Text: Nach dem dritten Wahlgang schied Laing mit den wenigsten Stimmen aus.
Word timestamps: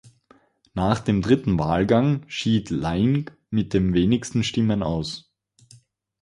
Nach 0.73 0.97
dem 0.99 1.21
dritten 1.21 1.59
Wahlgang 1.59 2.23
schied 2.25 2.71
Laing 2.71 3.29
mit 3.51 3.75
den 3.75 3.93
wenigsten 3.93 4.43
Stimmen 4.43 4.81
aus. 4.81 5.31